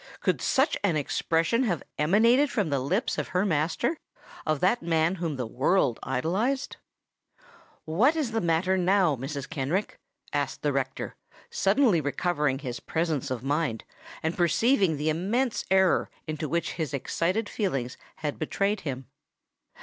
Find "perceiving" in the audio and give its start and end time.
14.35-14.97